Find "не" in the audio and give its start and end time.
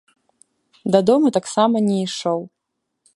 1.91-1.97